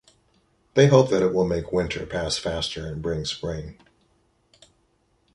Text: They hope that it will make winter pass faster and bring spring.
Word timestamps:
They 0.73 0.87
hope 0.87 1.11
that 1.11 1.21
it 1.21 1.31
will 1.31 1.45
make 1.47 1.71
winter 1.71 2.07
pass 2.07 2.35
faster 2.35 2.87
and 2.87 3.03
bring 3.03 3.23
spring. 3.23 3.77